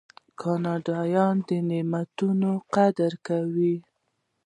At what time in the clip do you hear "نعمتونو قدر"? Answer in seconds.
1.69-3.11